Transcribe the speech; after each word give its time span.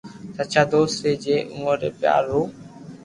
سچا 0.35 0.61
دوست 0.71 0.97
ري 1.03 1.13
جي 1.23 1.37
اووہ 1.53 1.73
ري 1.83 1.89
پيار 1.99 2.21
رو 2.29 2.41